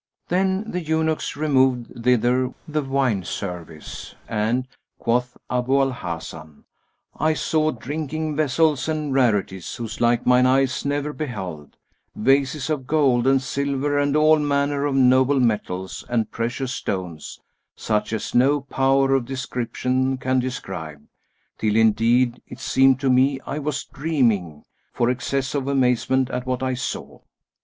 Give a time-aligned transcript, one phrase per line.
[0.29, 6.63] Then the eunuchs removed thither the wine service and (quoth Abu al Hasan)
[7.19, 11.77] "I saw drinking vessels and rarities whose like mine eyes never beheld,
[12.15, 17.39] vases of gold and silver and all manner of noble metals and precious stones,
[17.75, 21.05] such as no power of description can describe,
[21.59, 26.63] till indeed it seemed to me I was dreaming, for excess of amazement at what
[26.63, 27.19] I saw!"